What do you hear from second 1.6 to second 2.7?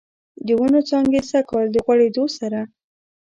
د غوړیدو سره